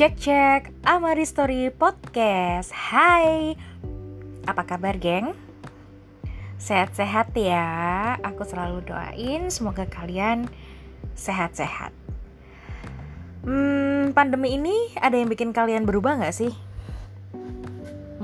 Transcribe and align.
Cek 0.00 0.16
cek 0.16 0.62
Amari 0.88 1.28
Story 1.28 1.68
Podcast. 1.68 2.72
Hai. 2.72 3.52
Apa 4.48 4.64
kabar 4.64 4.96
geng? 4.96 5.36
Sehat-sehat 6.56 7.36
ya. 7.36 7.68
Aku 8.24 8.48
selalu 8.48 8.80
doain 8.80 9.52
Semoga 9.52 9.84
kalian 9.84 10.48
sehat-sehat. 11.12 11.92
Hmm, 13.44 14.16
pandemi 14.16 14.56
ini 14.56 14.88
ada 14.96 15.20
yang 15.20 15.28
bikin 15.28 15.52
kalian 15.52 15.84
berubah 15.84 16.16
gak 16.16 16.32
sih? 16.32 16.56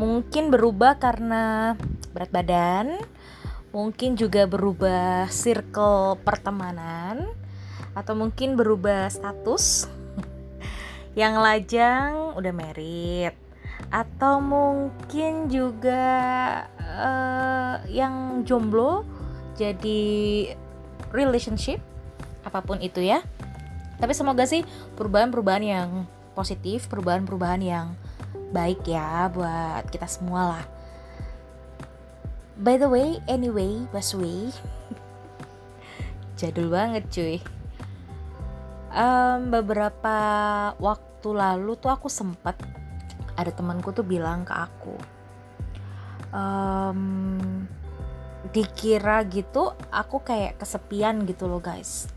Mungkin 0.01 0.49
berubah 0.49 0.97
karena 0.97 1.77
berat 2.17 2.33
badan 2.33 2.97
Mungkin 3.77 4.17
juga 4.17 4.49
berubah 4.49 5.29
circle 5.29 6.25
pertemanan 6.25 7.29
Atau 7.93 8.17
mungkin 8.17 8.57
berubah 8.57 9.13
status 9.13 9.93
Yang 11.17 11.35
lajang 11.41 12.37
udah 12.37 12.53
merit. 12.53 13.35
Atau 13.89 14.45
mungkin 14.45 15.49
juga 15.49 16.05
uh, 16.77 17.81
yang 17.89 18.45
jomblo 18.45 19.07
jadi 19.57 20.03
relationship 21.15 21.81
Apa 22.45 22.61
pun 22.61 22.79
itu 22.85 23.01
ya. 23.01 23.25
Tapi 23.97 24.13
semoga 24.13 24.45
sih 24.45 24.63
perubahan-perubahan 25.01 25.65
yang 25.65 25.91
positif 26.37 26.85
perubahan-perubahan 26.93 27.63
yang 27.65 27.87
baik 28.53 28.85
ya 28.85 29.33
buat 29.33 29.89
kita 29.89 30.05
semua 30.05 30.61
lah. 30.61 30.65
By 32.61 32.77
the 32.77 32.93
way 32.93 33.25
anyway 33.25 33.89
busway. 33.89 34.53
Jadul 36.39 36.69
banget 36.69 37.09
cuy 37.09 37.41
um, 38.97 39.53
beberapa 39.53 40.17
waktu 40.81 41.29
lalu 41.29 41.77
tuh 41.77 41.93
aku 41.93 42.09
sempet 42.09 42.57
ada 43.37 43.53
temanku 43.53 43.93
tuh 43.93 44.03
bilang 44.03 44.49
ke 44.49 44.55
aku 44.57 44.97
um, 46.33 47.65
dikira 48.51 49.21
gitu 49.29 49.77
aku 49.93 50.25
kayak 50.25 50.57
kesepian 50.57 51.29
gitu 51.29 51.45
loh 51.45 51.61
guys. 51.61 52.09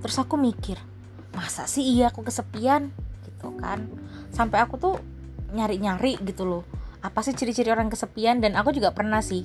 Terus 0.00 0.16
aku 0.18 0.34
mikir 0.40 0.80
masa 1.36 1.68
sih 1.70 1.84
iya 1.84 2.10
aku 2.10 2.26
kesepian? 2.26 2.90
Gitu 3.22 3.54
kan. 3.60 3.86
Sampai 4.34 4.58
aku 4.64 4.80
tuh 4.80 4.96
nyari-nyari 5.54 6.18
gitu 6.24 6.46
loh 6.46 6.62
apa 7.00 7.24
sih 7.24 7.32
ciri-ciri 7.32 7.72
orang 7.72 7.92
kesepian? 7.92 8.40
Dan 8.42 8.56
aku 8.56 8.72
juga 8.74 8.90
pernah 8.92 9.20
sih 9.20 9.44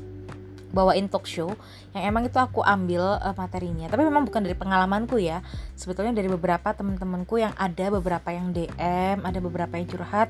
bawain 0.76 1.08
talk 1.08 1.24
show 1.24 1.56
yang 1.96 2.12
emang 2.12 2.28
itu 2.28 2.36
aku 2.36 2.60
ambil 2.60 3.16
uh, 3.24 3.32
materinya. 3.32 3.88
Tapi 3.88 4.04
memang 4.04 4.28
bukan 4.28 4.44
dari 4.44 4.60
pengalamanku 4.60 5.16
ya. 5.16 5.40
Sebetulnya 5.80 6.12
dari 6.12 6.28
beberapa 6.28 6.76
teman-temanku 6.76 7.40
yang 7.40 7.56
ada 7.56 7.88
beberapa 7.88 8.36
yang 8.36 8.52
DM 8.52 9.24
ada 9.24 9.40
beberapa 9.40 9.80
yang 9.80 9.88
curhat 9.88 10.28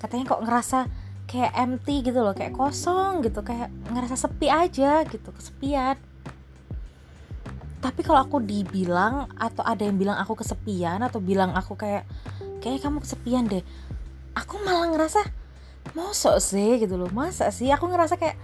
katanya 0.00 0.34
kok 0.34 0.42
ngerasa 0.42 0.78
kayak 1.30 1.52
empty 1.54 2.02
gitu 2.02 2.18
loh 2.18 2.34
kayak 2.34 2.58
kosong 2.58 3.22
gitu 3.22 3.46
kayak 3.46 3.70
ngerasa 3.92 4.16
sepi 4.16 4.48
aja 4.48 5.04
gitu 5.04 5.28
kesepian. 5.28 6.00
Tapi 7.82 8.00
kalau 8.00 8.24
aku 8.24 8.40
dibilang 8.40 9.28
atau 9.36 9.60
ada 9.62 9.84
yang 9.84 10.00
bilang 10.00 10.16
aku 10.16 10.40
kesepian 10.40 11.04
atau 11.04 11.20
bilang 11.20 11.52
aku 11.52 11.76
kayak 11.76 12.08
kayak 12.64 12.80
kamu 12.80 13.02
kesepian 13.02 13.50
deh 13.50 13.62
aku 14.32 14.60
malah 14.64 14.88
ngerasa 14.92 15.20
mosok 15.92 16.36
sih 16.40 16.80
gitu 16.80 16.96
loh. 16.96 17.10
Masa 17.12 17.50
sih? 17.52 17.68
Aku 17.68 17.90
ngerasa 17.90 18.16
kayak 18.16 18.38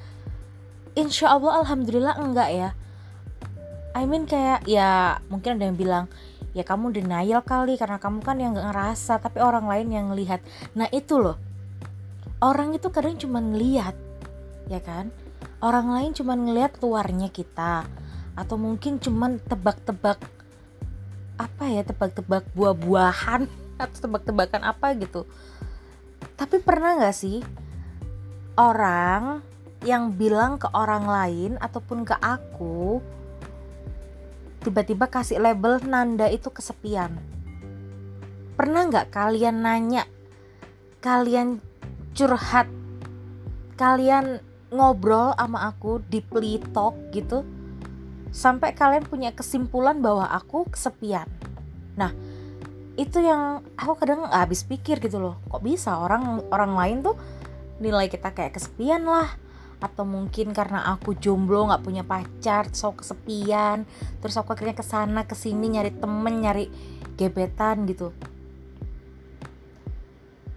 insya 0.99 1.31
Allah 1.31 1.63
alhamdulillah 1.63 2.19
enggak 2.19 2.51
ya. 2.51 2.71
I 3.95 4.03
mean 4.05 4.27
kayak 4.27 4.67
ya 4.67 5.23
mungkin 5.31 5.59
ada 5.59 5.71
yang 5.71 5.79
bilang 5.79 6.05
ya 6.53 6.67
kamu 6.67 6.91
denial 6.91 7.47
kali 7.47 7.79
karena 7.79 8.03
kamu 8.03 8.19
kan 8.27 8.37
yang 8.43 8.59
gak 8.59 8.75
ngerasa. 8.75 9.23
Tapi 9.23 9.39
orang 9.39 9.71
lain 9.71 9.89
yang 9.95 10.07
ngelihat. 10.11 10.43
Nah 10.75 10.91
itu 10.91 11.23
loh. 11.23 11.39
Orang 12.43 12.75
itu 12.75 12.91
kadang 12.91 13.15
cuma 13.15 13.39
ngelihat 13.39 13.95
ya 14.67 14.83
kan? 14.83 15.15
Orang 15.63 15.91
lain 15.91 16.15
cuma 16.15 16.35
ngelihat 16.35 16.79
luarnya 16.83 17.31
kita 17.31 17.87
atau 18.39 18.55
mungkin 18.55 19.03
cuman 19.03 19.43
tebak-tebak 19.43 20.23
apa 21.39 21.65
ya 21.67 21.83
tebak-tebak 21.83 22.47
buah-buahan 22.55 23.47
atau 23.83 23.99
tebak-tebakan 23.99 24.63
apa 24.67 24.95
gitu. 24.99 25.27
Tapi 26.39 26.63
pernah 26.63 26.99
nggak 26.99 27.15
sih 27.15 27.43
orang 28.55 29.43
yang 29.87 30.15
bilang 30.15 30.59
ke 30.59 30.67
orang 30.75 31.07
lain 31.07 31.53
ataupun 31.63 32.03
ke 32.03 32.17
aku 32.19 32.99
tiba-tiba 34.63 35.07
kasih 35.07 35.39
label 35.39 35.79
nanda 35.87 36.27
itu 36.27 36.51
kesepian 36.51 37.15
pernah 38.59 38.87
nggak 38.91 39.15
kalian 39.15 39.63
nanya 39.63 40.03
kalian 40.99 41.63
curhat 42.15 42.67
kalian 43.79 44.43
ngobrol 44.75 45.33
sama 45.39 45.71
aku 45.71 46.03
di 46.11 46.21
talk 46.75 46.99
gitu 47.15 47.47
sampai 48.29 48.77
kalian 48.77 49.09
punya 49.09 49.33
kesimpulan 49.33 49.99
bahwa 50.05 50.29
aku 50.29 50.69
kesepian. 50.69 51.25
Nah, 51.97 52.13
itu 52.99 53.19
yang 53.25 53.65
aku 53.75 53.97
kadang 53.97 54.29
gak 54.29 54.49
habis 54.49 54.63
pikir 54.67 55.01
gitu 55.01 55.17
loh. 55.17 55.41
Kok 55.49 55.63
bisa 55.65 55.97
orang 55.97 56.45
orang 56.53 56.73
lain 56.77 56.97
tuh 57.01 57.17
nilai 57.81 58.11
kita 58.11 58.35
kayak 58.35 58.59
kesepian 58.59 59.07
lah 59.07 59.39
atau 59.79 60.03
mungkin 60.03 60.51
karena 60.51 60.91
aku 60.91 61.15
jomblo 61.15 61.71
nggak 61.71 61.85
punya 61.87 62.03
pacar 62.03 62.67
so 62.75 62.91
kesepian 62.99 63.87
terus 64.19 64.35
aku 64.35 64.51
akhirnya 64.59 64.75
ke 64.75 64.83
sana 64.83 65.23
ke 65.23 65.39
sini 65.39 65.79
nyari 65.79 65.95
temen 65.95 66.35
nyari 66.43 66.67
gebetan 67.15 67.87
gitu. 67.87 68.11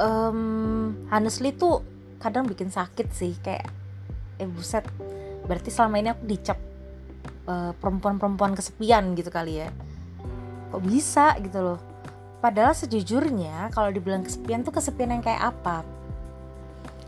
Um, 0.02 0.98
honestly 1.14 1.54
tuh 1.54 1.86
kadang 2.18 2.50
bikin 2.50 2.74
sakit 2.74 3.14
sih 3.14 3.38
kayak 3.38 3.70
eh 4.42 4.50
buset 4.50 4.82
berarti 5.46 5.70
selama 5.70 6.02
ini 6.02 6.10
aku 6.10 6.26
dicap 6.26 6.58
perempuan 7.46 7.78
perempuan-perempuan 7.78 8.54
kesepian 8.58 9.14
gitu 9.14 9.30
kali 9.30 9.62
ya. 9.66 9.70
Kok 10.74 10.82
bisa 10.82 11.38
gitu 11.38 11.62
loh? 11.62 11.80
Padahal 12.42 12.74
sejujurnya 12.74 13.70
kalau 13.70 13.94
dibilang 13.94 14.26
kesepian 14.26 14.66
tuh 14.66 14.74
kesepian 14.74 15.14
yang 15.14 15.22
kayak 15.22 15.54
apa 15.54 15.86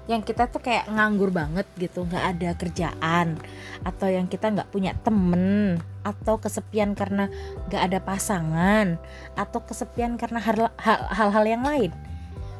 yang 0.07 0.19
kita 0.19 0.51
tuh 0.51 0.59
kayak 0.59 0.91
nganggur 0.91 1.31
banget 1.31 1.63
gitu 1.79 2.03
nggak 2.03 2.35
ada 2.35 2.49
kerjaan 2.59 3.39
atau 3.87 4.07
yang 4.11 4.27
kita 4.27 4.51
nggak 4.51 4.67
punya 4.67 4.91
temen 4.99 5.79
atau 6.03 6.35
kesepian 6.35 6.91
karena 6.91 7.31
nggak 7.71 7.83
ada 7.87 7.99
pasangan 8.03 8.99
atau 9.39 9.59
kesepian 9.63 10.19
karena 10.19 10.43
hal-hal 10.43 11.45
yang 11.47 11.63
lain. 11.63 11.91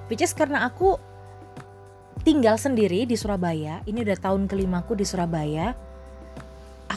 Which 0.08 0.24
is 0.24 0.32
karena 0.32 0.64
aku 0.68 0.96
tinggal 2.24 2.56
sendiri 2.56 3.04
di 3.04 3.20
Surabaya 3.20 3.84
ini 3.84 4.04
udah 4.08 4.16
tahun 4.16 4.48
kelimaku 4.48 4.96
di 4.96 5.04
Surabaya 5.04 5.76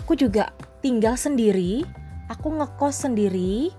aku 0.07 0.15
juga 0.15 0.55
tinggal 0.85 1.19
sendiri, 1.19 1.83
aku 2.31 2.55
ngekos 2.63 3.09
sendiri, 3.09 3.75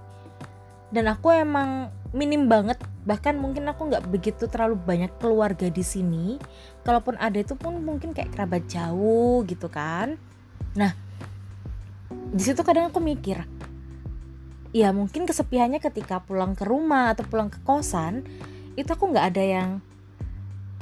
dan 0.92 1.08
aku 1.08 1.32
emang 1.32 1.88
minim 2.12 2.52
banget 2.52 2.76
bahkan 3.08 3.40
mungkin 3.40 3.64
aku 3.72 3.88
nggak 3.88 4.12
begitu 4.12 4.52
terlalu 4.52 4.76
banyak 4.76 5.16
keluarga 5.18 5.72
di 5.72 5.82
sini. 5.82 6.36
Kalaupun 6.84 7.16
ada 7.16 7.40
itu 7.40 7.56
pun 7.56 7.80
mungkin 7.80 8.12
kayak 8.12 8.36
kerabat 8.36 8.68
jauh 8.68 9.48
gitu 9.48 9.72
kan. 9.72 10.20
Nah 10.76 10.92
di 12.12 12.44
situ 12.44 12.60
kadang 12.64 12.92
aku 12.92 13.00
mikir 13.00 13.48
ya 14.76 14.92
mungkin 14.92 15.24
kesepiannya 15.24 15.80
ketika 15.80 16.24
pulang 16.24 16.56
ke 16.56 16.68
rumah 16.68 17.16
atau 17.16 17.24
pulang 17.28 17.48
ke 17.48 17.60
kosan 17.64 18.28
itu 18.76 18.88
aku 18.88 19.10
nggak 19.10 19.34
ada 19.34 19.44
yang 19.44 19.70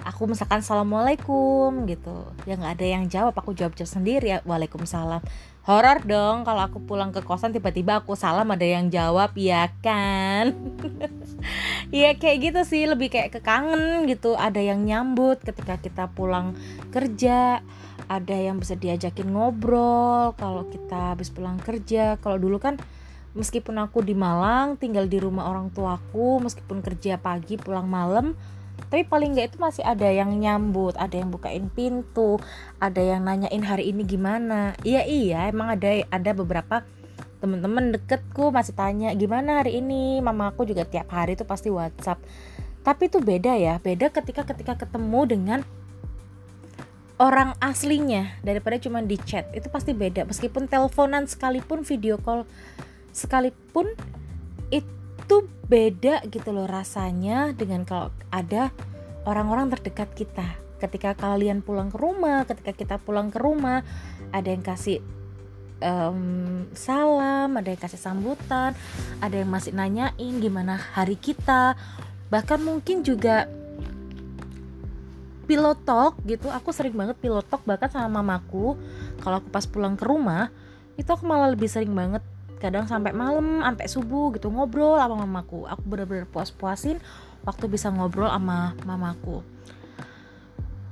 aku 0.06 0.30
misalkan 0.30 0.62
assalamualaikum 0.62 1.90
gitu. 1.90 2.30
Ya 2.46 2.56
nggak 2.56 2.78
ada 2.78 2.86
yang 2.86 3.04
jawab. 3.10 3.34
Aku 3.36 3.58
jawab 3.58 3.74
jawab 3.74 3.90
sendiri 3.90 4.38
ya 4.38 4.40
waalaikumsalam. 4.46 5.26
Horor 5.66 6.06
dong 6.06 6.46
kalau 6.46 6.62
aku 6.62 6.78
pulang 6.86 7.10
ke 7.10 7.26
kosan 7.26 7.50
tiba-tiba 7.50 7.98
aku 7.98 8.14
salam 8.14 8.46
ada 8.54 8.62
yang 8.62 8.94
jawab 8.94 9.34
ya 9.36 9.74
kan? 9.82 10.54
Ya 11.94 12.18
kayak 12.18 12.38
gitu 12.42 12.62
sih. 12.66 12.86
Lebih 12.90 13.14
kayak 13.14 13.38
kekangen 13.38 14.10
gitu. 14.10 14.34
Ada 14.34 14.62
yang 14.62 14.86
nyambut 14.86 15.42
ketika 15.42 15.78
kita 15.78 16.10
pulang 16.14 16.58
kerja 16.90 17.62
ada 18.06 18.38
yang 18.38 18.62
bisa 18.62 18.78
diajakin 18.78 19.34
ngobrol 19.34 20.38
kalau 20.38 20.70
kita 20.70 21.18
habis 21.18 21.34
pulang 21.34 21.58
kerja. 21.62 22.18
Kalau 22.22 22.38
dulu 22.38 22.58
kan 22.62 22.78
meskipun 23.36 23.76
aku 23.82 24.02
di 24.02 24.16
Malang 24.16 24.80
tinggal 24.80 25.06
di 25.12 25.20
rumah 25.20 25.52
orang 25.52 25.70
tuaku 25.70 26.40
meskipun 26.40 26.80
kerja 26.80 27.20
pagi 27.20 27.60
pulang 27.60 27.86
malam 27.86 28.34
tapi 28.88 29.04
paling 29.04 29.36
nggak 29.36 29.48
itu 29.54 29.58
masih 29.58 29.84
ada 29.84 30.08
yang 30.08 30.32
nyambut 30.38 30.94
ada 30.96 31.16
yang 31.18 31.34
bukain 31.34 31.68
pintu 31.74 32.38
ada 32.78 33.02
yang 33.02 33.26
nanyain 33.26 33.64
hari 33.66 33.90
ini 33.92 34.06
gimana. 34.06 34.78
Iya 34.86 35.04
iya 35.06 35.40
emang 35.50 35.74
ada 35.74 35.90
ada 36.12 36.32
beberapa 36.38 36.86
temen-temen 37.44 37.94
deketku 37.94 38.50
masih 38.50 38.74
tanya 38.74 39.12
gimana 39.14 39.62
hari 39.62 39.84
ini? 39.84 40.22
Mama 40.24 40.54
aku 40.54 40.66
juga 40.66 40.86
tiap 40.88 41.12
hari 41.12 41.38
tuh 41.38 41.46
pasti 41.46 41.70
WhatsApp. 41.70 42.22
Tapi 42.86 43.10
itu 43.10 43.18
beda 43.20 43.58
ya 43.58 43.82
beda 43.82 44.14
ketika 44.14 44.46
ketika 44.46 44.86
ketemu 44.86 45.22
dengan 45.26 45.60
orang 47.16 47.56
aslinya 47.64 48.38
daripada 48.46 48.80
cuma 48.80 49.04
di 49.04 49.18
chat. 49.20 49.50
Itu 49.52 49.68
pasti 49.74 49.92
beda 49.92 50.24
meskipun 50.30 50.70
teleponan 50.70 51.26
sekalipun 51.28 51.84
video 51.84 52.22
call 52.22 52.48
sekalipun 53.16 53.96
it 54.72 54.84
itu 55.26 55.50
beda 55.66 56.22
gitu 56.30 56.54
loh 56.54 56.70
rasanya 56.70 57.50
dengan 57.58 57.82
kalau 57.82 58.14
ada 58.30 58.70
orang-orang 59.26 59.74
terdekat 59.74 60.14
kita. 60.14 60.46
Ketika 60.78 61.18
kalian 61.18 61.66
pulang 61.66 61.90
ke 61.90 61.98
rumah 61.98 62.46
ketika 62.46 62.72
kita 62.78 62.96
pulang 63.02 63.34
ke 63.34 63.42
rumah 63.42 63.82
ada 64.30 64.46
yang 64.46 64.62
kasih 64.62 65.02
um, 65.82 66.70
salam 66.78 67.58
ada 67.58 67.74
yang 67.74 67.82
kasih 67.82 67.98
sambutan 67.98 68.78
ada 69.18 69.34
yang 69.34 69.50
masih 69.50 69.74
nanyain 69.74 70.34
gimana 70.38 70.78
hari 70.78 71.18
kita. 71.18 71.74
Bahkan 72.30 72.62
mungkin 72.62 73.02
juga 73.02 73.50
pilotok 75.50 76.22
gitu 76.30 76.54
aku 76.54 76.70
sering 76.70 76.94
banget 76.94 77.18
pilotok 77.18 77.66
bahkan 77.66 77.90
sama 77.90 78.22
mamaku. 78.22 78.78
Kalau 79.26 79.42
aku 79.42 79.50
pas 79.50 79.66
pulang 79.66 79.98
ke 79.98 80.06
rumah 80.06 80.54
itu 81.02 81.10
aku 81.10 81.26
malah 81.26 81.50
lebih 81.50 81.66
sering 81.66 81.98
banget 81.98 82.22
kadang 82.60 82.88
sampai 82.88 83.12
malam 83.12 83.62
sampai 83.62 83.86
subuh 83.88 84.32
gitu 84.36 84.48
ngobrol 84.50 84.96
sama 84.98 85.24
mamaku. 85.24 85.68
Aku 85.68 85.82
bener-bener 85.86 86.26
puas-puasin 86.30 87.00
waktu 87.44 87.66
bisa 87.70 87.92
ngobrol 87.92 88.32
sama 88.32 88.74
mamaku. 88.84 89.44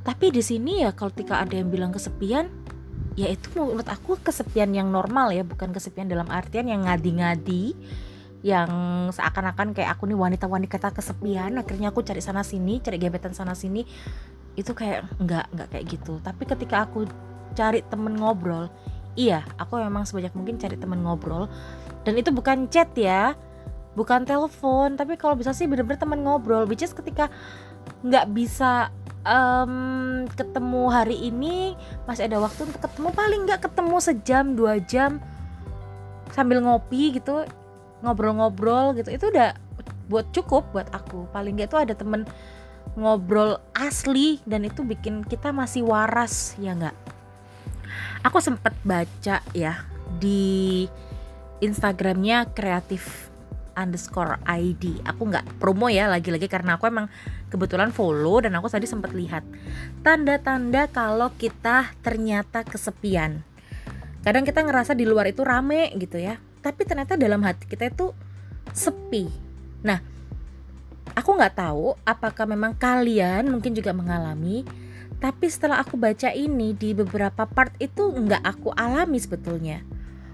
Tapi 0.03 0.35
di 0.35 0.43
sini 0.43 0.83
ya 0.83 0.91
kalau 0.91 1.15
ketika 1.15 1.39
ada 1.39 1.55
yang 1.55 1.71
bilang 1.71 1.95
kesepian 1.95 2.51
ya 3.15 3.31
itu 3.31 3.47
menurut 3.55 3.87
aku 3.87 4.19
kesepian 4.19 4.73
yang 4.73 4.89
normal 4.89 5.31
ya 5.31 5.45
bukan 5.45 5.71
kesepian 5.71 6.09
dalam 6.09 6.27
artian 6.27 6.65
yang 6.65 6.83
ngadi-ngadi 6.83 7.77
yang 8.43 8.69
seakan-akan 9.15 9.71
kayak 9.71 9.95
aku 9.95 10.03
nih 10.09 10.19
wanita-wanita 10.19 10.91
kesepian 10.91 11.55
akhirnya 11.55 11.95
aku 11.95 12.03
cari 12.03 12.19
sana 12.19 12.43
sini 12.43 12.83
cari 12.83 12.99
gebetan 12.99 13.31
sana 13.31 13.55
sini. 13.55 13.87
Itu 14.53 14.75
kayak 14.77 15.17
enggak 15.17 15.49
enggak 15.55 15.67
kayak 15.71 15.85
gitu. 15.89 16.19
Tapi 16.19 16.43
ketika 16.45 16.85
aku 16.85 17.07
cari 17.55 17.85
temen 17.87 18.19
ngobrol 18.19 18.67
iya 19.13 19.45
aku 19.61 19.77
memang 19.79 20.05
sebanyak 20.05 20.33
mungkin 20.33 20.57
cari 20.57 20.77
temen 20.77 21.01
ngobrol. 21.01 21.49
Dan 22.03 22.19
itu 22.19 22.29
bukan 22.35 22.67
chat 22.67 22.91
ya 22.97 23.37
bukan 23.93 24.25
telepon. 24.25 24.97
Tapi 24.97 25.15
kalau 25.15 25.37
bisa 25.37 25.53
sih 25.53 25.69
bener-bener 25.69 26.01
temen 26.01 26.21
ngobrol. 26.25 26.65
Which 26.65 26.83
is 26.83 26.93
ketika 26.93 27.29
nggak 28.03 28.31
bisa 28.35 28.91
um, 29.23 30.23
ketemu 30.35 30.83
hari 30.91 31.17
ini 31.31 31.75
masih 32.07 32.27
ada 32.27 32.39
waktu 32.43 32.67
untuk 32.67 32.81
ketemu 32.83 33.09
paling 33.15 33.41
nggak 33.47 33.61
ketemu 33.67 33.97
sejam 33.99 34.45
dua 34.55 34.79
jam 34.83 35.19
sambil 36.31 36.59
ngopi 36.63 37.15
gitu 37.15 37.47
ngobrol-ngobrol 38.03 38.97
gitu. 38.99 39.09
Itu 39.13 39.31
udah 39.31 39.55
buat 40.11 40.27
cukup 40.35 40.69
buat 40.75 40.89
aku. 40.91 41.31
Paling 41.31 41.55
nggak 41.55 41.69
itu 41.71 41.79
ada 41.79 41.93
temen 41.95 42.27
ngobrol 42.93 43.57
asli 43.73 44.37
dan 44.45 44.67
itu 44.67 44.85
bikin 44.85 45.25
kita 45.25 45.49
masih 45.49 45.81
waras 45.81 46.53
ya 46.61 46.77
nggak 46.77 46.93
aku 48.23 48.39
sempat 48.39 48.73
baca 48.87 49.43
ya 49.53 49.73
di 50.17 50.87
Instagramnya 51.59 52.51
kreatif 52.55 53.29
underscore 53.73 54.37
ID 54.45 55.01
aku 55.03 55.33
nggak 55.33 55.57
promo 55.57 55.89
ya 55.89 56.05
lagi-lagi 56.05 56.45
karena 56.45 56.77
aku 56.77 56.87
emang 56.87 57.09
kebetulan 57.49 57.89
follow 57.93 58.41
dan 58.41 58.57
aku 58.57 58.71
tadi 58.71 58.89
sempat 58.89 59.13
lihat. 59.13 59.45
Tanda-tanda 60.01 60.89
kalau 60.89 61.29
kita 61.37 61.93
ternyata 62.01 62.65
kesepian. 62.65 63.45
Kadang 64.23 64.47
kita 64.47 64.63
ngerasa 64.63 64.95
di 64.95 65.03
luar 65.03 65.29
itu 65.29 65.43
rame 65.43 65.91
gitu 65.99 66.17
ya 66.17 66.39
tapi 66.63 66.87
ternyata 66.87 67.19
dalam 67.19 67.43
hati 67.43 67.67
kita 67.67 67.91
itu 67.91 68.15
sepi. 68.71 69.27
Nah 69.83 69.99
aku 71.11 71.29
nggak 71.35 71.59
tahu 71.59 71.93
apakah 72.07 72.47
memang 72.47 72.71
kalian 72.79 73.51
mungkin 73.51 73.75
juga 73.75 73.91
mengalami 73.91 74.63
tapi 75.23 75.47
setelah 75.47 75.79
aku 75.79 75.95
baca 75.95 76.35
ini 76.35 76.75
di 76.75 76.91
beberapa 76.91 77.47
part 77.47 77.71
itu 77.79 78.11
nggak 78.11 78.43
aku 78.43 78.75
alami 78.75 79.15
sebetulnya. 79.23 79.79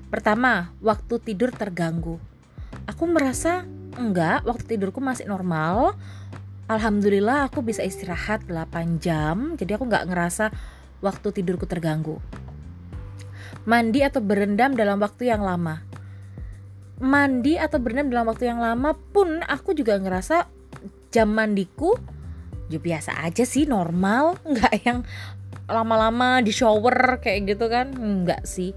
Pertama, 0.10 0.74
waktu 0.82 1.22
tidur 1.22 1.54
terganggu. 1.54 2.18
Aku 2.90 3.06
merasa 3.06 3.70
enggak, 3.94 4.42
waktu 4.50 4.66
tidurku 4.74 4.98
masih 4.98 5.30
normal. 5.30 5.94
Alhamdulillah 6.66 7.46
aku 7.54 7.62
bisa 7.62 7.86
istirahat 7.86 8.50
8 8.50 8.98
jam, 8.98 9.54
jadi 9.54 9.78
aku 9.78 9.86
nggak 9.86 10.10
ngerasa 10.10 10.50
waktu 11.06 11.38
tidurku 11.38 11.70
terganggu. 11.70 12.18
Mandi 13.70 14.02
atau 14.02 14.26
berendam 14.26 14.74
dalam 14.74 14.98
waktu 14.98 15.30
yang 15.30 15.46
lama. 15.46 15.86
Mandi 16.98 17.62
atau 17.62 17.78
berendam 17.78 18.10
dalam 18.10 18.26
waktu 18.26 18.50
yang 18.50 18.58
lama 18.58 18.98
pun 19.14 19.38
aku 19.46 19.78
juga 19.78 20.02
ngerasa 20.02 20.50
jam 21.14 21.30
mandiku 21.30 21.94
ya 22.70 22.80
biasa 22.80 23.26
aja 23.26 23.44
sih 23.44 23.66
normal. 23.66 24.38
Nggak 24.54 24.74
yang 24.86 25.00
lama-lama 25.66 26.42
di 26.46 26.54
shower 26.54 27.20
kayak 27.20 27.58
gitu 27.58 27.66
kan. 27.68 27.92
Nggak 27.92 28.46
sih. 28.46 28.72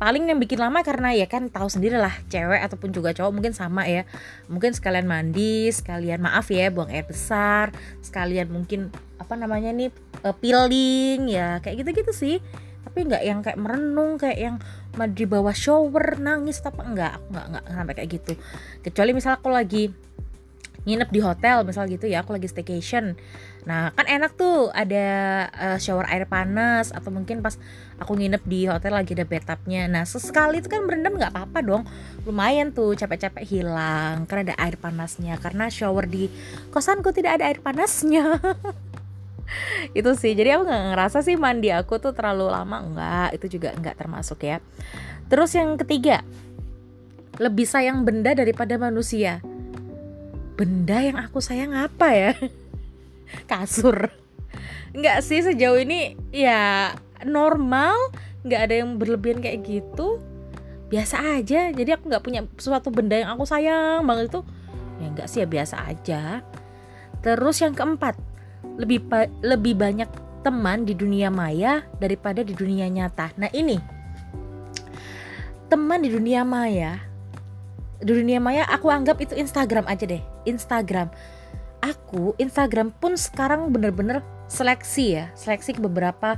Paling 0.00 0.32
yang 0.32 0.40
bikin 0.40 0.56
lama 0.56 0.80
karena 0.80 1.12
ya 1.12 1.28
kan 1.28 1.52
tahu 1.52 1.68
sendiri 1.68 2.00
lah 2.00 2.16
cewek 2.32 2.56
ataupun 2.64 2.88
juga 2.88 3.12
cowok 3.12 3.32
mungkin 3.36 3.52
sama 3.52 3.84
ya. 3.84 4.08
Mungkin 4.48 4.72
sekalian 4.72 5.04
mandi 5.04 5.68
sekalian 5.70 6.24
maaf 6.24 6.48
ya 6.48 6.72
buang 6.72 6.88
air 6.88 7.04
besar 7.04 7.68
sekalian 8.00 8.48
mungkin 8.48 8.88
apa 9.20 9.36
namanya 9.36 9.76
nih 9.76 9.92
uh, 10.24 10.32
peeling 10.32 11.28
ya 11.28 11.60
kayak 11.60 11.84
gitu-gitu 11.84 12.12
sih. 12.16 12.36
Tapi 12.80 13.06
nggak 13.12 13.22
yang 13.22 13.44
kayak 13.44 13.60
merenung 13.60 14.16
kayak 14.16 14.40
yang 14.40 14.56
di 15.12 15.28
bawah 15.28 15.52
shower 15.52 16.16
nangis 16.16 16.64
apa 16.64 16.80
enggak 16.80 17.12
aku 17.20 17.26
nggak 17.36 17.46
nggak 17.52 17.64
sampai 17.68 17.94
kayak 18.00 18.10
gitu. 18.16 18.32
Kecuali 18.80 19.10
misalnya 19.12 19.36
aku 19.36 19.48
lagi 19.52 19.92
nginep 20.88 21.08
di 21.12 21.20
hotel 21.20 21.62
misal 21.68 21.84
gitu 21.86 22.08
ya 22.08 22.24
aku 22.24 22.32
lagi 22.32 22.48
staycation. 22.48 23.16
Nah 23.68 23.92
kan 23.92 24.08
enak 24.08 24.32
tuh 24.32 24.72
ada 24.72 25.06
uh, 25.52 25.78
shower 25.78 26.08
air 26.08 26.24
panas 26.24 26.88
atau 26.88 27.12
mungkin 27.12 27.44
pas 27.44 27.60
aku 28.00 28.16
nginep 28.16 28.42
di 28.48 28.64
hotel 28.64 28.96
lagi 28.96 29.12
ada 29.12 29.28
bathtubnya. 29.28 29.84
Nah 29.92 30.08
sesekali 30.08 30.64
itu 30.64 30.72
kan 30.72 30.88
berendam 30.88 31.20
nggak 31.20 31.36
apa-apa 31.36 31.58
dong. 31.60 31.82
Lumayan 32.24 32.72
tuh 32.72 32.96
capek-capek 32.96 33.44
hilang 33.44 34.24
karena 34.24 34.52
ada 34.52 34.56
air 34.64 34.80
panasnya. 34.80 35.36
Karena 35.36 35.68
shower 35.68 36.08
di 36.08 36.32
kosanku 36.72 37.12
tidak 37.12 37.40
ada 37.40 37.52
air 37.52 37.60
panasnya. 37.60 38.40
Itu 39.98 40.14
sih 40.16 40.32
jadi 40.32 40.56
aku 40.56 40.64
nggak 40.64 40.84
ngerasa 40.94 41.26
sih 41.26 41.34
mandi 41.36 41.68
aku 41.68 42.00
tuh 42.00 42.16
terlalu 42.16 42.48
lama. 42.48 42.80
Enggak 42.80 43.28
itu 43.36 43.58
juga 43.58 43.74
nggak 43.76 43.98
termasuk 44.00 44.46
ya. 44.46 44.62
Terus 45.28 45.52
yang 45.58 45.76
ketiga 45.76 46.24
lebih 47.36 47.64
sayang 47.64 48.04
benda 48.04 48.36
daripada 48.36 48.76
manusia 48.76 49.40
benda 50.60 51.00
yang 51.00 51.16
aku 51.16 51.40
sayang 51.40 51.72
apa 51.72 52.12
ya? 52.12 52.32
Kasur. 53.48 54.12
Nggak 54.92 55.24
sih 55.24 55.40
sejauh 55.40 55.80
ini 55.80 56.20
ya 56.28 56.92
normal. 57.24 57.96
Nggak 58.44 58.60
ada 58.68 58.74
yang 58.84 59.00
berlebihan 59.00 59.40
kayak 59.40 59.64
gitu. 59.64 60.20
Biasa 60.92 61.40
aja. 61.40 61.72
Jadi 61.72 61.90
aku 61.96 62.12
nggak 62.12 62.20
punya 62.20 62.44
suatu 62.60 62.92
benda 62.92 63.16
yang 63.16 63.32
aku 63.32 63.48
sayang 63.48 64.04
banget 64.04 64.36
itu. 64.36 64.40
Ya 65.00 65.06
nggak 65.16 65.28
sih 65.32 65.40
ya 65.40 65.48
biasa 65.48 65.76
aja. 65.88 66.22
Terus 67.24 67.56
yang 67.64 67.72
keempat 67.72 68.20
lebih 68.76 69.08
lebih 69.40 69.80
banyak 69.80 70.12
teman 70.44 70.84
di 70.84 70.92
dunia 70.92 71.32
maya 71.32 71.88
daripada 71.96 72.44
di 72.44 72.52
dunia 72.52 72.84
nyata. 72.92 73.32
Nah 73.40 73.48
ini. 73.56 73.80
Teman 75.72 76.04
di 76.04 76.12
dunia 76.12 76.44
maya 76.44 77.10
di 78.00 78.12
dunia 78.16 78.40
maya 78.40 78.64
aku 78.64 78.88
anggap 78.88 79.20
itu 79.20 79.36
Instagram 79.36 79.84
aja 79.84 80.08
deh 80.08 80.24
Instagram. 80.44 81.12
Aku 81.80 82.36
Instagram 82.36 82.92
pun 82.92 83.16
sekarang 83.16 83.72
bener-bener 83.72 84.20
seleksi 84.50 85.16
ya 85.16 85.24
seleksi 85.38 85.78
ke 85.78 85.80
beberapa 85.80 86.36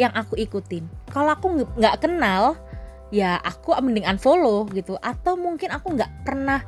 yang 0.00 0.10
aku 0.16 0.34
ikutin. 0.34 0.88
Kalau 1.12 1.36
aku 1.36 1.46
nggak 1.78 2.02
kenal 2.02 2.58
ya 3.14 3.38
aku 3.38 3.76
mending 3.78 4.08
unfollow 4.08 4.66
gitu. 4.74 4.98
Atau 4.98 5.38
mungkin 5.38 5.70
aku 5.70 5.94
nggak 5.94 6.26
pernah 6.26 6.64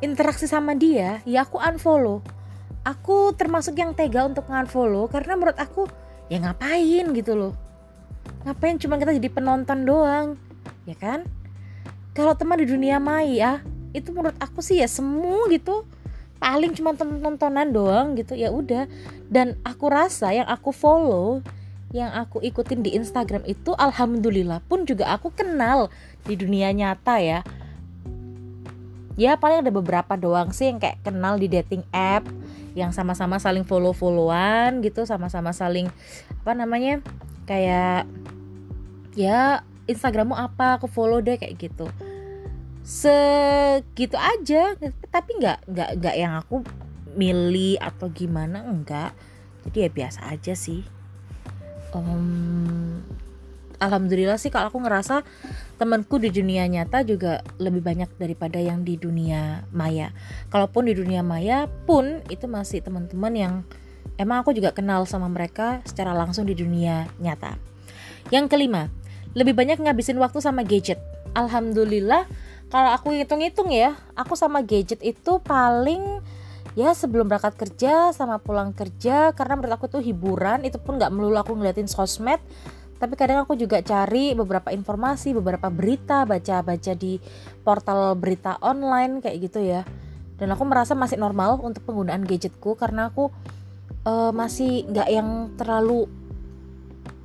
interaksi 0.00 0.48
sama 0.48 0.72
dia 0.72 1.20
ya 1.28 1.44
aku 1.44 1.60
unfollow. 1.60 2.24
Aku 2.82 3.36
termasuk 3.36 3.78
yang 3.78 3.94
tega 3.94 4.26
untuk 4.26 4.48
unfollow 4.48 5.06
karena 5.06 5.36
menurut 5.36 5.58
aku 5.60 5.86
ya 6.32 6.40
ngapain 6.40 7.12
gitu 7.12 7.36
loh. 7.36 7.54
Ngapain 8.48 8.78
cuma 8.80 8.96
kita 8.96 9.12
jadi 9.14 9.28
penonton 9.28 9.84
doang 9.84 10.26
ya 10.88 10.96
kan? 10.96 11.28
Kalau 12.16 12.36
teman 12.36 12.60
di 12.60 12.66
dunia 12.68 12.96
maya 13.00 13.60
itu 13.92 14.08
menurut 14.12 14.36
aku 14.40 14.64
sih 14.64 14.80
ya 14.80 14.88
semu 14.88 15.48
gitu 15.52 15.84
paling 16.42 16.74
cuma 16.74 16.98
tontonan 16.98 17.70
doang 17.70 18.18
gitu 18.18 18.34
ya 18.34 18.50
udah. 18.50 18.90
Dan 19.30 19.54
aku 19.62 19.86
rasa 19.86 20.34
yang 20.34 20.50
aku 20.50 20.74
follow 20.74 21.38
yang 21.94 22.10
aku 22.10 22.42
ikutin 22.42 22.82
di 22.82 22.98
Instagram 22.98 23.46
itu 23.46 23.76
alhamdulillah 23.78 24.64
pun 24.66 24.82
juga 24.82 25.14
aku 25.14 25.30
kenal 25.30 25.86
di 26.26 26.34
dunia 26.34 26.74
nyata 26.74 27.22
ya. 27.22 27.46
Ya 29.14 29.38
paling 29.38 29.62
ada 29.62 29.70
beberapa 29.70 30.18
doang 30.18 30.50
sih 30.50 30.66
yang 30.66 30.82
kayak 30.82 31.04
kenal 31.06 31.38
di 31.38 31.46
dating 31.46 31.86
app 31.94 32.26
yang 32.72 32.90
sama-sama 32.90 33.36
saling 33.36 33.62
follow-followan 33.68 34.80
gitu 34.80 35.04
sama-sama 35.04 35.52
saling 35.52 35.92
apa 36.40 36.56
namanya 36.56 37.04
kayak 37.44 38.08
ya 39.12 39.60
Instagrammu 39.84 40.32
apa 40.32 40.80
aku 40.80 40.88
follow 40.88 41.20
deh 41.20 41.36
kayak 41.36 41.60
gitu 41.60 41.92
segitu 42.82 44.18
aja. 44.18 44.74
Tapi 45.08 45.30
nggak 45.38 45.58
nggak 45.70 45.90
nggak 46.02 46.16
yang 46.18 46.34
aku 46.38 46.66
milih 47.14 47.78
atau 47.78 48.10
gimana 48.10 48.66
enggak. 48.66 49.14
Jadi 49.66 49.86
ya 49.86 49.90
biasa 49.90 50.20
aja 50.28 50.54
sih. 50.58 50.82
Um, 51.92 53.04
alhamdulillah 53.78 54.40
sih 54.40 54.48
kalau 54.48 54.72
aku 54.72 54.80
ngerasa 54.80 55.26
temanku 55.76 56.16
di 56.22 56.30
dunia 56.30 56.64
nyata 56.70 57.04
juga 57.04 57.44
lebih 57.58 57.84
banyak 57.84 58.10
daripada 58.16 58.58
yang 58.58 58.82
di 58.82 58.98
dunia 58.98 59.66
maya. 59.70 60.10
Kalaupun 60.48 60.88
di 60.88 60.94
dunia 60.94 61.20
maya 61.26 61.66
pun 61.86 62.22
itu 62.30 62.46
masih 62.46 62.80
teman-teman 62.80 63.34
yang 63.34 63.54
emang 64.16 64.42
aku 64.42 64.56
juga 64.56 64.70
kenal 64.70 65.04
sama 65.04 65.28
mereka 65.28 65.84
secara 65.84 66.16
langsung 66.16 66.48
di 66.48 66.56
dunia 66.56 67.06
nyata. 67.18 67.58
Yang 68.30 68.54
kelima 68.56 68.88
lebih 69.34 69.52
banyak 69.56 69.80
ngabisin 69.82 70.16
waktu 70.22 70.38
sama 70.38 70.64
gadget. 70.64 71.00
Alhamdulillah 71.32 72.28
kalau 72.72 72.90
aku 72.96 73.12
hitung-hitung 73.12 73.68
ya 73.68 73.92
aku 74.16 74.32
sama 74.32 74.64
gadget 74.64 75.04
itu 75.04 75.36
paling 75.44 76.24
ya 76.72 76.96
sebelum 76.96 77.28
berangkat 77.28 77.52
kerja 77.60 78.16
sama 78.16 78.40
pulang 78.40 78.72
kerja 78.72 79.36
karena 79.36 79.60
menurut 79.60 79.76
aku 79.76 79.92
tuh 79.92 80.00
hiburan 80.00 80.64
itu 80.64 80.80
pun 80.80 80.96
nggak 80.96 81.12
melulu 81.12 81.36
aku 81.36 81.52
ngeliatin 81.52 81.84
sosmed 81.84 82.40
tapi 83.02 83.18
kadang 83.18 83.42
aku 83.42 83.58
juga 83.58 83.82
cari 83.82 84.30
beberapa 84.30 84.70
informasi 84.70 85.34
beberapa 85.34 85.66
berita 85.74 86.22
baca-baca 86.22 86.94
di 86.94 87.18
portal 87.66 88.14
berita 88.14 88.62
online 88.62 89.18
kayak 89.18 89.36
gitu 89.42 89.58
ya. 89.58 89.82
Dan 90.38 90.54
aku 90.54 90.62
merasa 90.62 90.94
masih 90.94 91.18
normal 91.18 91.58
untuk 91.58 91.82
penggunaan 91.82 92.22
gadgetku 92.22 92.78
karena 92.78 93.10
aku 93.10 93.34
uh, 94.06 94.30
masih 94.30 94.86
nggak 94.86 95.08
yang 95.10 95.50
terlalu 95.58 96.06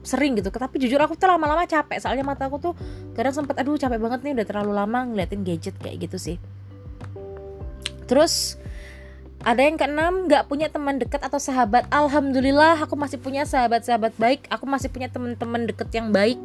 sering 0.07 0.39
gitu 0.39 0.47
tapi 0.47 0.79
jujur 0.79 0.97
aku 1.03 1.19
tuh 1.19 1.27
lama-lama 1.27 1.67
capek 1.67 1.99
soalnya 1.99 2.23
mata 2.23 2.47
aku 2.47 2.57
tuh 2.63 2.73
kadang 3.13 3.35
sempet 3.35 3.59
aduh 3.59 3.75
capek 3.75 3.99
banget 3.99 4.19
nih 4.23 4.33
udah 4.39 4.45
terlalu 4.47 4.71
lama 4.71 4.99
ngeliatin 5.11 5.43
gadget 5.43 5.75
kayak 5.83 6.07
gitu 6.07 6.15
sih 6.15 6.37
terus 8.07 8.55
ada 9.45 9.61
yang 9.61 9.77
keenam, 9.77 10.25
nggak 10.25 10.49
punya 10.49 10.67
teman 10.67 10.97
dekat 10.97 11.21
atau 11.21 11.37
sahabat. 11.37 11.85
Alhamdulillah, 11.93 12.81
aku 12.81 12.97
masih 12.97 13.21
punya 13.21 13.45
sahabat-sahabat 13.45 14.17
baik. 14.17 14.49
Aku 14.49 14.65
masih 14.65 14.89
punya 14.89 15.13
teman-teman 15.13 15.69
deket 15.69 15.93
yang 15.93 16.09
baik. 16.09 16.41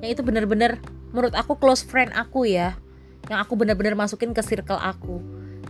Yang 0.00 0.18
itu 0.18 0.22
bener-bener 0.24 0.80
menurut 1.12 1.36
aku 1.36 1.60
close 1.60 1.84
friend 1.84 2.16
aku 2.16 2.48
ya. 2.48 2.80
Yang 3.28 3.38
aku 3.44 3.52
bener-bener 3.60 3.92
masukin 3.92 4.32
ke 4.32 4.40
circle 4.40 4.80
aku. 4.80 5.20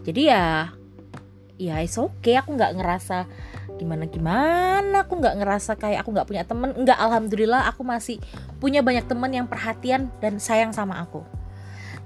Jadi 0.06 0.30
ya, 0.30 0.70
ya 1.59 1.82
it's 1.82 1.99
okay. 1.99 2.38
Aku 2.38 2.54
nggak 2.54 2.78
ngerasa 2.78 3.26
gimana 3.80 4.04
gimana. 4.04 5.08
Aku 5.08 5.16
nggak 5.16 5.40
ngerasa 5.40 5.80
kayak 5.80 6.04
aku 6.04 6.12
nggak 6.12 6.28
punya 6.28 6.44
temen. 6.44 6.76
Nggak, 6.76 6.99
alhamdulillah 7.00 7.64
aku 7.72 7.80
masih 7.80 8.20
punya 8.60 8.84
banyak 8.84 9.08
teman 9.08 9.32
yang 9.32 9.49
perhatian 9.49 10.12
dan 10.20 10.37
sayang 10.37 10.76
sama 10.76 11.00
aku. 11.00 11.25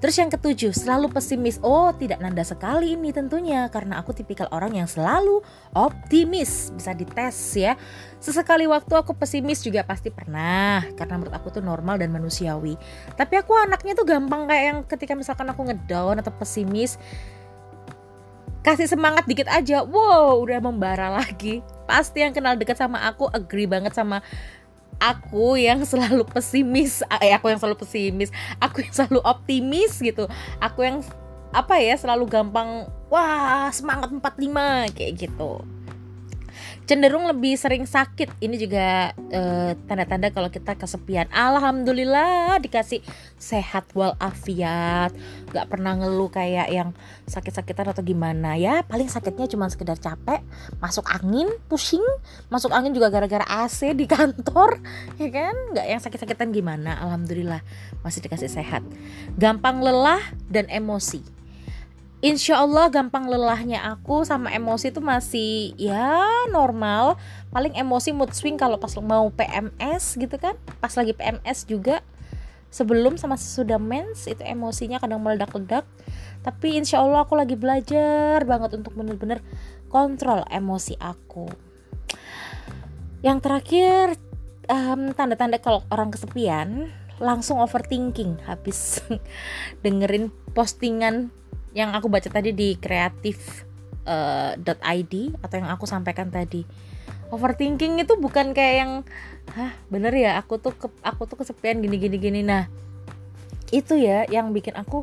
Terus 0.04 0.20
yang 0.20 0.28
ketujuh, 0.28 0.76
selalu 0.76 1.08
pesimis. 1.16 1.56
Oh, 1.64 1.88
tidak 1.96 2.20
nanda 2.20 2.44
sekali 2.44 2.92
ini 2.92 3.08
tentunya 3.08 3.72
karena 3.72 4.04
aku 4.04 4.12
tipikal 4.12 4.44
orang 4.52 4.76
yang 4.76 4.84
selalu 4.84 5.40
optimis. 5.72 6.76
Bisa 6.76 6.92
dites 6.92 7.56
ya. 7.56 7.72
Sesekali 8.20 8.68
waktu 8.68 8.92
aku 9.00 9.16
pesimis 9.16 9.64
juga 9.64 9.80
pasti 9.80 10.12
pernah 10.12 10.84
karena 10.92 11.16
menurut 11.16 11.32
aku 11.32 11.56
tuh 11.56 11.64
normal 11.64 11.96
dan 11.96 12.12
manusiawi. 12.12 12.76
Tapi 13.16 13.34
aku 13.40 13.56
anaknya 13.56 13.96
tuh 13.96 14.04
gampang 14.04 14.44
kayak 14.44 14.64
yang 14.68 14.78
ketika 14.84 15.16
misalkan 15.16 15.48
aku 15.48 15.72
ngedown 15.72 16.20
atau 16.20 16.36
pesimis 16.36 17.00
kasih 18.64 18.88
semangat 18.88 19.28
dikit 19.28 19.46
aja, 19.46 19.84
wow 19.84 20.40
udah 20.40 20.58
membara 20.58 21.12
lagi. 21.12 21.60
Pasti 21.84 22.24
yang 22.24 22.32
kenal 22.32 22.56
dekat 22.56 22.80
sama 22.80 23.04
aku 23.04 23.28
agree 23.28 23.68
banget 23.68 23.92
sama 23.92 24.24
aku 24.96 25.60
yang 25.60 25.84
selalu 25.84 26.24
pesimis. 26.24 27.04
Eh 27.20 27.36
aku 27.36 27.52
yang 27.52 27.60
selalu 27.60 27.76
pesimis. 27.84 28.32
Aku 28.58 28.80
yang 28.80 28.94
selalu 28.96 29.20
optimis 29.20 30.00
gitu. 30.00 30.24
Aku 30.64 30.80
yang 30.80 31.04
apa 31.54 31.78
ya 31.78 31.94
selalu 31.94 32.26
gampang 32.26 32.90
wah 33.12 33.70
semangat 33.70 34.10
45 34.10 34.90
kayak 34.90 35.12
gitu 35.14 35.62
cenderung 36.88 37.26
lebih 37.28 37.58
sering 37.58 37.84
sakit. 37.84 38.40
Ini 38.40 38.56
juga 38.56 39.12
eh, 39.30 39.72
tanda-tanda 39.84 40.30
kalau 40.30 40.48
kita 40.48 40.78
kesepian. 40.78 41.28
Alhamdulillah 41.34 42.62
dikasih 42.62 43.02
sehat 43.36 43.90
walafiat. 43.92 45.12
Nggak 45.50 45.66
pernah 45.68 45.92
ngeluh 45.98 46.30
kayak 46.30 46.68
yang 46.70 46.90
sakit-sakitan 47.28 47.92
atau 47.92 48.02
gimana. 48.06 48.56
Ya 48.56 48.86
paling 48.86 49.10
sakitnya 49.10 49.50
cuma 49.50 49.66
sekedar 49.68 49.98
capek 49.98 50.40
masuk 50.78 51.04
angin 51.10 51.50
pusing. 51.66 52.04
Masuk 52.48 52.70
angin 52.70 52.94
juga 52.94 53.10
gara-gara 53.10 53.44
AC 53.44 53.92
di 53.92 54.06
kantor 54.06 54.78
ya 55.22 55.28
kan? 55.28 55.54
Nggak 55.74 55.86
yang 55.90 56.00
sakit-sakitan 56.00 56.54
gimana? 56.54 56.96
Alhamdulillah 57.02 57.60
masih 58.06 58.22
dikasih 58.24 58.48
sehat. 58.48 58.86
Gampang 59.36 59.82
lelah 59.82 60.22
dan 60.46 60.70
emosi 60.70 61.33
insya 62.24 62.64
Allah 62.64 62.88
gampang 62.88 63.28
lelahnya 63.28 63.84
aku 63.84 64.24
sama 64.24 64.48
emosi 64.48 64.88
itu 64.88 65.04
masih 65.04 65.76
ya 65.76 66.24
normal. 66.48 67.20
Paling 67.52 67.76
emosi 67.76 68.16
mood 68.16 68.32
swing 68.32 68.56
kalau 68.56 68.80
pas 68.80 68.96
mau 68.96 69.28
PMS 69.28 70.16
gitu 70.16 70.40
kan. 70.40 70.56
Pas 70.80 70.96
lagi 70.96 71.12
PMS 71.12 71.68
juga. 71.68 72.00
Sebelum 72.72 73.20
sama 73.20 73.36
sesudah 73.36 73.76
mens 73.76 74.24
itu 74.24 74.40
emosinya 74.40 74.96
kadang 74.98 75.20
meledak-ledak. 75.20 75.84
Tapi 76.40 76.80
insya 76.80 77.04
Allah 77.04 77.28
aku 77.28 77.36
lagi 77.36 77.60
belajar 77.60 78.40
banget 78.48 78.80
untuk 78.80 78.96
bener-bener 78.96 79.44
kontrol 79.92 80.42
emosi 80.48 80.96
aku. 80.98 81.46
Yang 83.20 83.38
terakhir 83.44 84.04
um, 84.72 85.12
tanda-tanda 85.12 85.60
kalau 85.60 85.84
orang 85.92 86.08
kesepian 86.10 86.88
langsung 87.22 87.62
overthinking 87.62 88.42
habis 88.42 88.98
dengerin 89.86 90.34
postingan 90.50 91.30
yang 91.74 91.90
aku 91.90 92.06
baca 92.06 92.30
tadi 92.30 92.54
di 92.54 92.78
kreatif 92.78 93.66
uh, 94.06 94.54
.id 94.94 95.14
atau 95.42 95.54
yang 95.58 95.68
aku 95.74 95.84
sampaikan 95.84 96.30
tadi. 96.30 96.62
Overthinking 97.34 97.98
itu 97.98 98.14
bukan 98.14 98.54
kayak 98.54 98.74
yang 98.78 98.92
hah 99.58 99.74
bener 99.90 100.14
ya 100.14 100.38
aku 100.38 100.62
tuh 100.62 100.72
ke, 100.72 100.86
aku 101.02 101.26
tuh 101.26 101.42
kesepian 101.42 101.82
gini 101.82 101.98
gini 101.98 102.16
gini. 102.16 102.40
Nah 102.46 102.70
itu 103.74 103.98
ya 103.98 104.22
yang 104.30 104.54
bikin 104.54 104.78
aku 104.78 105.02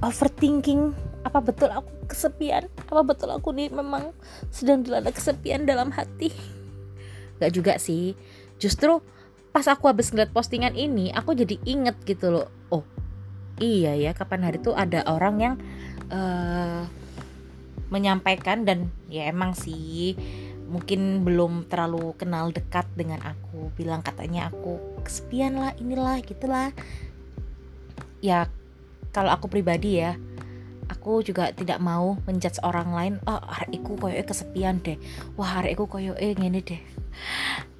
overthinking. 0.00 0.96
Apa 1.24 1.44
betul 1.44 1.68
aku 1.72 1.88
kesepian? 2.08 2.68
Apa 2.88 3.04
betul 3.04 3.28
aku 3.32 3.52
nih 3.52 3.68
memang 3.68 4.16
sedang 4.48 4.80
dilanda 4.80 5.12
kesepian 5.12 5.68
dalam 5.68 5.92
hati? 5.92 6.32
Gak 7.40 7.52
juga 7.52 7.76
sih. 7.76 8.16
Justru 8.56 9.04
pas 9.52 9.64
aku 9.68 9.86
habis 9.92 10.10
ngeliat 10.10 10.34
postingan 10.34 10.74
ini 10.74 11.12
aku 11.12 11.36
jadi 11.36 11.60
inget 11.68 11.96
gitu 12.08 12.32
loh. 12.32 12.48
Oh 12.72 12.84
iya 13.58 13.94
ya 13.94 14.10
kapan 14.14 14.46
hari 14.50 14.58
itu 14.58 14.74
ada 14.74 15.06
orang 15.06 15.36
yang 15.38 15.54
uh, 16.10 16.86
menyampaikan 17.92 18.66
dan 18.66 18.90
ya 19.06 19.30
emang 19.30 19.54
sih 19.54 20.18
mungkin 20.66 21.22
belum 21.22 21.70
terlalu 21.70 22.16
kenal 22.18 22.50
dekat 22.50 22.88
dengan 22.98 23.22
aku. 23.22 23.70
Bilang 23.78 24.02
katanya 24.02 24.50
aku 24.50 24.80
kesepian 25.06 25.60
lah 25.60 25.72
inilah 25.78 26.18
gitulah. 26.24 26.74
Ya 28.24 28.48
kalau 29.14 29.30
aku 29.30 29.46
pribadi 29.46 30.02
ya 30.02 30.18
aku 30.94 31.26
juga 31.26 31.50
tidak 31.50 31.82
mau 31.82 32.14
menjudge 32.24 32.62
orang 32.62 32.94
lain. 32.94 33.14
Oh 33.26 33.42
hari 33.42 33.82
itu 33.82 33.98
koyo 33.98 34.14
kesepian 34.22 34.78
deh. 34.80 34.94
Wah 35.34 35.60
hari 35.60 35.74
itu 35.74 35.84
koyo 35.90 36.14
eh 36.14 36.32
gini 36.38 36.62
deh. 36.62 36.78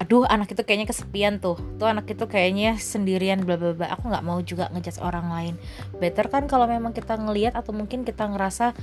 Aduh 0.03 0.27
anak 0.27 0.51
itu 0.51 0.61
kayaknya 0.67 0.91
kesepian 0.91 1.39
tuh. 1.39 1.55
Tuh 1.79 1.87
anak 1.87 2.11
itu 2.11 2.27
kayaknya 2.27 2.75
sendirian 2.75 3.41
bla 3.47 3.55
bla 3.55 3.71
bla. 3.71 3.87
Aku 3.95 4.11
nggak 4.11 4.25
mau 4.27 4.37
juga 4.43 4.67
ngejudge 4.75 4.99
orang 4.99 5.31
lain. 5.31 5.55
Better 5.97 6.27
kan 6.27 6.51
kalau 6.51 6.67
memang 6.67 6.91
kita 6.91 7.15
ngelihat 7.15 7.55
atau 7.55 7.71
mungkin 7.71 8.03
kita 8.03 8.27
ngerasa 8.27 8.75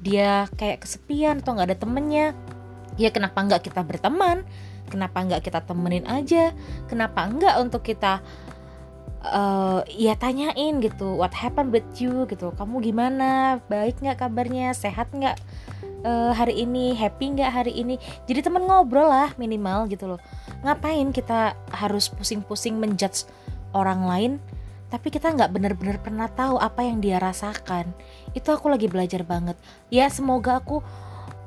dia 0.00 0.48
kayak 0.56 0.84
kesepian 0.84 1.44
atau 1.44 1.54
nggak 1.54 1.68
ada 1.72 1.78
temennya. 1.78 2.26
Ya 2.96 3.12
kenapa 3.12 3.44
nggak 3.44 3.68
kita 3.68 3.84
berteman? 3.84 4.42
Kenapa 4.88 5.24
nggak 5.24 5.42
kita 5.44 5.64
temenin 5.64 6.04
aja? 6.04 6.52
Kenapa 6.86 7.24
nggak 7.26 7.56
untuk 7.60 7.82
kita 7.82 8.20
uh, 9.24 9.80
ya 9.88 10.12
tanyain 10.18 10.80
gitu 10.84 11.16
what 11.16 11.32
happened 11.32 11.72
with 11.72 11.86
you? 11.96 12.28
gitu. 12.28 12.52
Kamu 12.54 12.84
gimana? 12.84 13.60
Baik 13.72 14.00
nggak 14.04 14.20
kabarnya? 14.20 14.76
Sehat 14.76 15.08
nggak 15.12 15.40
uh, 16.04 16.32
hari 16.36 16.64
ini? 16.64 16.92
Happy 16.92 17.32
nggak 17.32 17.50
hari 17.50 17.72
ini? 17.72 17.96
Jadi 18.28 18.44
temen 18.44 18.64
ngobrol 18.68 19.08
lah 19.08 19.32
minimal 19.40 19.88
gitu 19.88 20.16
loh. 20.16 20.20
Ngapain 20.64 21.08
kita 21.12 21.56
harus 21.72 22.12
pusing-pusing 22.12 22.76
menjudge 22.76 23.28
orang 23.72 24.04
lain 24.04 24.32
tapi 24.92 25.10
kita 25.10 25.34
nggak 25.34 25.50
bener-bener 25.50 25.98
pernah 25.98 26.30
tahu 26.30 26.54
apa 26.60 26.86
yang 26.86 27.02
dia 27.02 27.18
rasakan. 27.18 27.90
Itu 28.30 28.54
aku 28.54 28.70
lagi 28.70 28.86
belajar 28.86 29.26
banget. 29.26 29.58
Ya 29.90 30.06
semoga 30.06 30.62
aku 30.62 30.86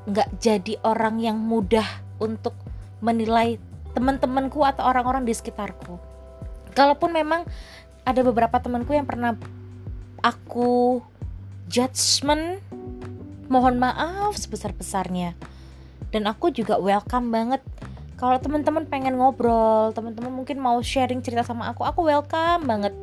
nggak 0.04 0.36
jadi 0.36 0.76
orang 0.84 1.16
yang 1.20 1.40
mudah 1.40 1.86
untuk 2.20 2.52
menilai 3.00 3.56
teman-temanku 3.96 4.60
atau 4.64 4.84
orang-orang 4.84 5.24
di 5.24 5.32
sekitarku 5.32 6.07
kalaupun 6.78 7.10
memang 7.10 7.42
ada 8.06 8.22
beberapa 8.22 8.54
temanku 8.62 8.94
yang 8.94 9.02
pernah 9.02 9.34
aku 10.22 11.02
judgement 11.66 12.62
mohon 13.50 13.82
maaf 13.82 14.38
sebesar-besarnya. 14.38 15.34
Dan 16.14 16.30
aku 16.30 16.54
juga 16.54 16.78
welcome 16.78 17.34
banget. 17.34 17.60
Kalau 18.14 18.38
teman-teman 18.38 18.86
pengen 18.86 19.18
ngobrol 19.18 19.90
teman-teman 19.90 20.30
mungkin 20.30 20.62
mau 20.62 20.78
sharing 20.78 21.18
cerita 21.18 21.42
sama 21.42 21.66
aku 21.66 21.82
aku 21.82 22.06
welcome 22.06 22.62
banget. 22.62 22.94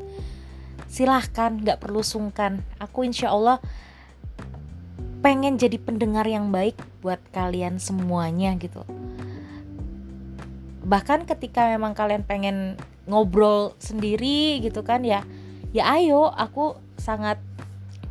Silahkan 0.87 1.59
nggak 1.59 1.83
perlu 1.83 1.99
sungkan. 1.99 2.63
Aku 2.79 3.03
insya 3.03 3.35
Allah 3.35 3.59
pengen 5.19 5.59
jadi 5.59 5.75
pendengar 5.81 6.23
yang 6.23 6.47
baik 6.49 6.79
buat 7.03 7.19
kalian 7.35 7.77
semuanya 7.83 8.55
gitu. 8.55 8.87
Bahkan 10.85 11.27
ketika 11.27 11.73
memang 11.73 11.97
kalian 11.97 12.21
pengen 12.21 12.77
ngobrol 13.05 13.77
sendiri 13.77 14.59
gitu 14.65 14.81
kan 14.81 15.05
ya 15.05 15.21
ya 15.75 15.85
ayo 15.97 16.29
aku 16.29 16.79
sangat 16.97 17.37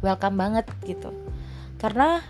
welcome 0.05 0.37
banget 0.37 0.69
gitu. 0.85 1.11
Karena 1.81 2.21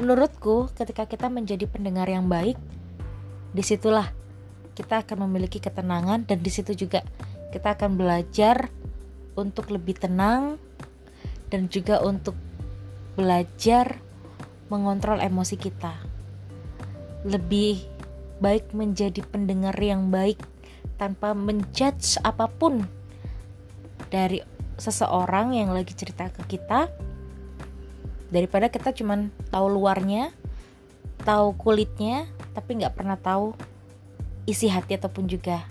menurutku 0.00 0.68
ketika 0.76 1.04
kita 1.04 1.28
menjadi 1.28 1.68
pendengar 1.68 2.08
yang 2.08 2.28
baik 2.28 2.56
di 3.52 3.62
situlah 3.64 4.12
kita 4.76 5.00
akan 5.04 5.28
memiliki 5.28 5.56
ketenangan 5.56 6.28
dan 6.28 6.38
di 6.44 6.52
situ 6.52 6.76
juga 6.76 7.00
kita 7.52 7.76
akan 7.76 7.96
belajar 7.96 8.68
untuk 9.36 9.72
lebih 9.72 9.96
tenang 9.96 10.60
dan 11.48 11.72
juga 11.72 12.04
untuk 12.04 12.36
belajar 13.16 13.96
mengontrol 14.68 15.22
emosi 15.22 15.56
kita. 15.56 15.96
Lebih 17.24 17.80
baik 18.44 18.76
menjadi 18.76 19.24
pendengar 19.24 19.72
yang 19.80 20.12
baik 20.12 20.36
tanpa 20.96 21.32
menjudge 21.36 22.20
apa 22.24 22.48
pun 22.48 22.84
dari 24.12 24.40
seseorang 24.76 25.56
yang 25.56 25.72
lagi 25.72 25.96
cerita 25.96 26.28
ke 26.28 26.56
kita 26.56 26.92
daripada 28.28 28.68
kita 28.68 28.92
cuman 28.92 29.32
tahu 29.48 29.66
luarnya 29.72 30.34
tahu 31.24 31.56
kulitnya 31.56 32.28
tapi 32.52 32.80
nggak 32.80 32.96
pernah 32.96 33.16
tahu 33.16 33.56
isi 34.46 34.70
hati 34.70 34.94
ataupun 34.96 35.26
juga 35.26 35.64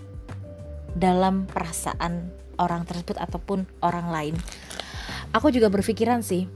dalam 0.96 1.48
perasaan 1.48 2.32
orang 2.56 2.88
tersebut 2.88 3.20
ataupun 3.20 3.68
orang 3.84 4.08
lain. 4.12 4.36
Aku 5.36 5.52
juga 5.52 5.68
berpikiran 5.68 6.24
sih 6.24 6.48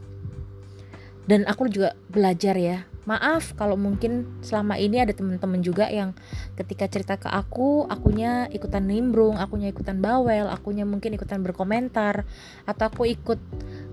dan 1.28 1.46
aku 1.46 1.70
juga 1.70 1.94
belajar 2.10 2.56
ya 2.58 2.89
maaf 3.10 3.58
kalau 3.58 3.74
mungkin 3.74 4.30
selama 4.46 4.78
ini 4.78 5.02
ada 5.02 5.18
teman-teman 5.18 5.66
juga 5.66 5.90
yang 5.90 6.14
ketika 6.54 6.86
cerita 6.86 7.18
ke 7.18 7.26
aku 7.26 7.90
akunya 7.90 8.46
ikutan 8.54 8.86
nimbrung 8.86 9.42
akunya 9.42 9.74
ikutan 9.74 9.98
bawel 9.98 10.46
akunya 10.46 10.86
mungkin 10.86 11.18
ikutan 11.18 11.42
berkomentar 11.42 12.30
atau 12.70 12.86
aku 12.86 13.10
ikut 13.10 13.42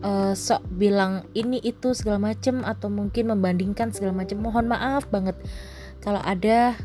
uh, 0.05 0.37
sok 0.37 0.61
bilang 0.69 1.25
ini 1.33 1.57
itu 1.65 1.97
segala 1.97 2.21
macem 2.21 2.61
atau 2.61 2.93
mungkin 2.93 3.33
membandingkan 3.33 3.97
segala 3.97 4.13
macem 4.13 4.37
mohon 4.37 4.69
maaf 4.69 5.09
banget. 5.09 5.41
Kalau 6.05 6.21
ada 6.21 6.77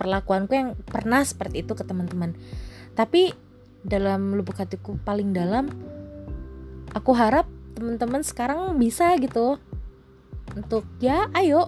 perlakuanku 0.00 0.52
yang 0.56 0.68
pernah 0.88 1.22
seperti 1.22 1.62
itu 1.62 1.76
ke 1.76 1.84
teman-teman. 1.84 2.34
Tapi 2.96 3.30
dalam 3.84 4.32
lubuk 4.32 4.56
hatiku 4.56 4.96
paling 5.04 5.36
dalam 5.36 5.68
aku 6.96 7.12
harap 7.12 7.44
teman-teman 7.76 8.24
sekarang 8.24 8.80
bisa 8.80 9.12
gitu 9.20 9.60
untuk 10.52 10.84
ya 11.00 11.32
ayo 11.32 11.64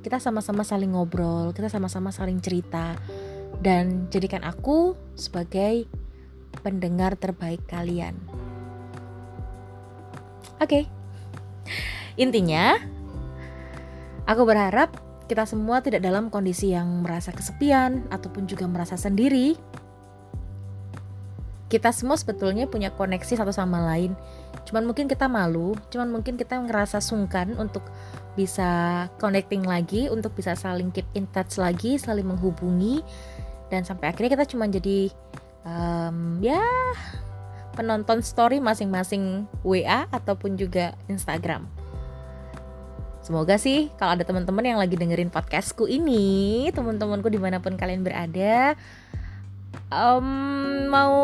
kita 0.00 0.16
sama-sama 0.18 0.64
saling 0.64 0.96
ngobrol, 0.96 1.52
kita 1.52 1.68
sama-sama 1.68 2.10
saling 2.10 2.40
cerita 2.40 2.96
dan 3.60 4.08
jadikan 4.08 4.40
aku 4.42 4.96
sebagai 5.14 5.84
pendengar 6.64 7.14
terbaik 7.14 7.62
kalian. 7.68 8.16
Oke. 10.60 10.84
Okay. 10.84 10.84
Intinya 12.20 12.76
aku 14.28 14.42
berharap 14.44 14.92
kita 15.30 15.46
semua 15.46 15.78
tidak 15.78 16.02
dalam 16.02 16.26
kondisi 16.26 16.74
yang 16.74 17.06
merasa 17.06 17.30
kesepian 17.30 18.08
ataupun 18.10 18.50
juga 18.50 18.66
merasa 18.66 18.98
sendiri. 18.98 19.54
Kita 21.70 21.94
semua 21.94 22.18
sebetulnya 22.18 22.66
punya 22.66 22.90
koneksi 22.90 23.38
satu 23.38 23.54
sama 23.54 23.78
lain. 23.94 24.18
Cuman 24.66 24.90
mungkin 24.90 25.06
kita 25.06 25.30
malu 25.30 25.78
cuman 25.88 26.10
mungkin 26.10 26.34
kita 26.34 26.58
ngerasa 26.66 26.98
sungkan 26.98 27.54
untuk 27.56 27.86
bisa 28.34 29.06
connecting 29.22 29.62
lagi 29.62 30.10
untuk 30.10 30.34
bisa 30.34 30.58
saling 30.58 30.90
keep 30.90 31.06
in 31.14 31.30
touch 31.30 31.62
lagi 31.62 31.94
saling 31.94 32.26
menghubungi. 32.26 33.06
Dan 33.70 33.86
sampai 33.86 34.10
akhirnya 34.10 34.34
kita 34.34 34.50
cuma 34.50 34.66
jadi 34.66 35.14
um, 35.62 36.42
ya 36.42 36.58
penonton 37.78 38.18
story 38.20 38.58
masing-masing 38.58 39.46
WA 39.62 40.10
ataupun 40.10 40.58
juga 40.58 40.98
Instagram. 41.06 41.70
Semoga 43.20 43.60
sih 43.60 43.92
kalau 44.00 44.16
ada 44.18 44.24
teman-teman 44.24 44.64
yang 44.64 44.78
lagi 44.80 44.96
dengerin 44.96 45.30
podcastku 45.30 45.86
ini, 45.86 46.66
teman-temanku 46.74 47.28
di 47.30 47.38
mana 47.38 47.62
pun 47.62 47.76
kalian 47.76 48.02
berada, 48.02 48.74
um, 49.90 50.26
mau 50.88 51.18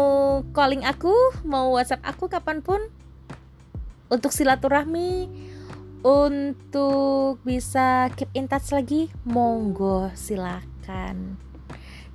calling 0.53 0.83
aku, 0.85 1.15
mau 1.47 1.75
WhatsApp 1.75 2.05
aku 2.05 2.27
kapan 2.27 2.61
pun, 2.61 2.83
untuk 4.11 4.31
silaturahmi 4.31 5.31
untuk 6.07 7.43
bisa 7.43 8.07
keep 8.15 8.31
in 8.39 8.47
touch 8.47 8.71
lagi 8.71 9.11
monggo 9.27 10.15
silakan. 10.15 11.35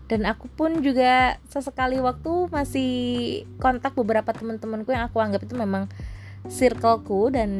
Dan 0.07 0.27
aku 0.27 0.47
pun 0.51 0.79
juga 0.83 1.39
sesekali 1.47 1.99
waktu 1.99 2.51
masih 2.51 2.91
kontak 3.59 3.95
beberapa 3.95 4.31
teman-temanku 4.31 4.91
yang 4.91 5.07
aku 5.07 5.19
anggap 5.23 5.43
itu 5.43 5.55
memang 5.55 5.87
circleku 6.47 7.31
dan 7.31 7.51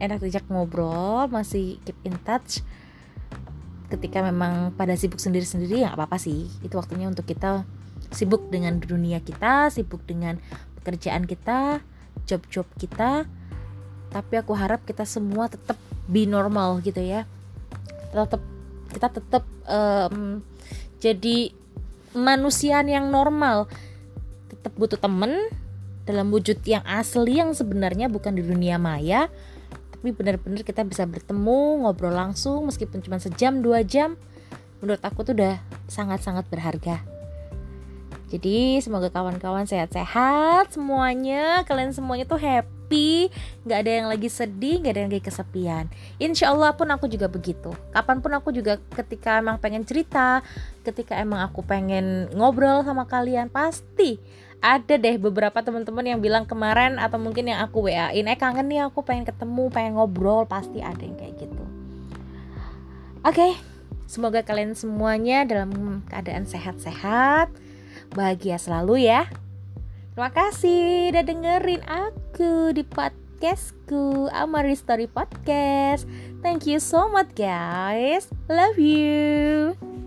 enak 0.00 0.20
diajak 0.20 0.44
ngobrol 0.48 1.28
masih 1.28 1.80
keep 1.84 1.96
in 2.04 2.16
touch. 2.24 2.64
Ketika 3.88 4.20
memang 4.20 4.76
pada 4.76 4.92
sibuk 4.96 5.20
sendiri-sendiri 5.20 5.84
ya 5.84 5.96
apa-apa 5.96 6.20
sih. 6.20 6.48
Itu 6.60 6.76
waktunya 6.76 7.08
untuk 7.08 7.24
kita 7.24 7.64
sibuk 8.12 8.48
dengan 8.48 8.80
dunia 8.80 9.20
kita 9.20 9.68
sibuk 9.68 10.00
dengan 10.08 10.40
pekerjaan 10.80 11.28
kita 11.28 11.84
job-job 12.28 12.68
kita. 12.76 13.24
Tapi 14.08 14.34
aku 14.40 14.56
harap 14.56 14.84
kita 14.88 15.04
semua 15.04 15.48
tetap 15.52 15.76
be 16.08 16.24
normal 16.24 16.80
gitu 16.80 17.00
ya. 17.00 17.28
Tetap 18.12 18.40
kita 18.88 19.08
tetap 19.12 19.44
um, 19.68 20.40
jadi 21.00 21.52
manusia 22.16 22.80
yang 22.84 23.12
normal. 23.12 23.68
Tetap 24.48 24.72
butuh 24.76 24.96
temen 24.96 25.52
dalam 26.08 26.32
wujud 26.32 26.64
yang 26.64 26.80
asli 26.88 27.36
yang 27.36 27.52
sebenarnya 27.52 28.08
bukan 28.08 28.32
di 28.32 28.40
dunia 28.40 28.80
maya. 28.80 29.28
Tapi 29.92 30.14
benar-benar 30.14 30.64
kita 30.64 30.86
bisa 30.88 31.04
bertemu 31.04 31.84
ngobrol 31.84 32.16
langsung 32.16 32.64
meskipun 32.64 33.04
cuma 33.04 33.20
sejam 33.20 33.60
dua 33.60 33.84
jam. 33.84 34.16
Menurut 34.80 35.04
aku 35.04 35.26
tuh 35.26 35.36
udah 35.36 35.60
sangat-sangat 35.90 36.48
berharga 36.48 37.17
jadi 38.28 38.80
semoga 38.84 39.08
kawan-kawan 39.08 39.64
sehat-sehat 39.64 40.72
semuanya 40.76 41.64
kalian 41.64 41.96
semuanya 41.96 42.28
tuh 42.28 42.36
happy 42.36 43.32
nggak 43.68 43.78
ada 43.84 43.90
yang 44.00 44.08
lagi 44.08 44.28
sedih, 44.32 44.80
nggak 44.80 44.92
ada 44.96 45.00
yang 45.04 45.12
lagi 45.12 45.24
kesepian. 45.28 45.84
Insya 46.16 46.56
Allah 46.56 46.72
pun 46.72 46.88
aku 46.88 47.04
juga 47.04 47.28
begitu. 47.28 47.68
Kapan 47.92 48.24
pun 48.24 48.32
aku 48.32 48.48
juga 48.48 48.80
ketika 48.96 49.36
emang 49.44 49.60
pengen 49.60 49.84
cerita, 49.84 50.40
ketika 50.88 51.20
emang 51.20 51.44
aku 51.44 51.60
pengen 51.60 52.32
ngobrol 52.32 52.80
sama 52.88 53.04
kalian, 53.04 53.52
pasti 53.52 54.16
ada 54.58 54.98
deh 54.98 55.16
beberapa 55.20 55.62
teman-teman 55.62 56.02
yang 56.02 56.20
bilang 56.24 56.42
kemarin 56.42 56.98
atau 56.98 57.20
mungkin 57.20 57.46
yang 57.46 57.62
aku 57.62 57.86
WA-in, 57.86 58.26
eh 58.26 58.38
kangen 58.38 58.66
nih 58.66 58.90
aku 58.90 59.06
pengen 59.06 59.22
ketemu, 59.28 59.70
pengen 59.70 59.94
ngobrol, 59.94 60.48
pasti 60.50 60.82
ada 60.82 60.98
yang 60.98 61.14
kayak 61.14 61.38
gitu. 61.38 61.64
Oke, 63.22 63.38
okay, 63.38 63.52
semoga 64.10 64.42
kalian 64.42 64.74
semuanya 64.74 65.46
dalam 65.46 66.02
keadaan 66.10 66.48
sehat-sehat, 66.48 67.52
bahagia 68.12 68.60
selalu 68.60 69.08
ya. 69.08 69.28
Terima 70.14 70.30
kasih 70.34 71.14
udah 71.14 71.24
dengerin 71.24 71.82
aku 71.86 72.74
di 72.74 72.82
podcastku 72.82 74.26
Amari 74.34 74.74
Story 74.74 75.06
Podcast. 75.06 76.10
Thank 76.42 76.66
you 76.66 76.82
so 76.82 77.06
much 77.06 77.30
guys. 77.38 78.26
Love 78.50 78.78
you. 78.82 79.97